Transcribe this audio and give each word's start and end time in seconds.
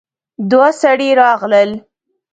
دوه 0.51 0.69
سړي 0.81 1.09
راغلل. 1.21 1.69